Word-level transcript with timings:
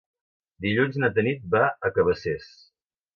Dilluns 0.65 0.95
na 1.03 1.09
Tanit 1.17 1.43
va 1.57 1.61
a 1.89 1.91
Cabacés. 1.99 2.49